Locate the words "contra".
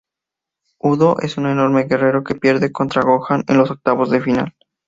2.71-3.03